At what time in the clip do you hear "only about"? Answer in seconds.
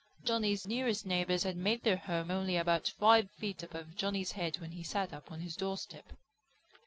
2.31-2.87